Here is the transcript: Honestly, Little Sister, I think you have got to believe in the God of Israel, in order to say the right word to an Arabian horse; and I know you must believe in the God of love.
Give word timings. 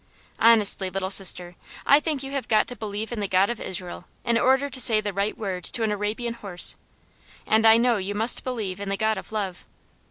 Honestly, 0.39 0.89
Little 0.89 1.11
Sister, 1.11 1.55
I 1.85 1.99
think 1.99 2.23
you 2.23 2.31
have 2.31 2.47
got 2.47 2.65
to 2.69 2.75
believe 2.75 3.11
in 3.11 3.19
the 3.19 3.27
God 3.27 3.51
of 3.51 3.59
Israel, 3.61 4.05
in 4.25 4.35
order 4.35 4.67
to 4.67 4.79
say 4.81 4.99
the 4.99 5.13
right 5.13 5.37
word 5.37 5.63
to 5.65 5.83
an 5.83 5.91
Arabian 5.91 6.33
horse; 6.33 6.75
and 7.45 7.67
I 7.67 7.77
know 7.77 7.97
you 7.97 8.15
must 8.15 8.43
believe 8.43 8.79
in 8.79 8.89
the 8.89 8.97
God 8.97 9.19
of 9.19 9.31
love. 9.31 9.63